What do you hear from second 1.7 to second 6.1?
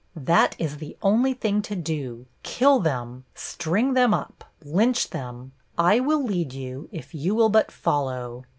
do kill them, string them up, lynch them! I